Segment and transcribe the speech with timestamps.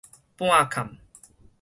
[0.35, 0.97] 半崁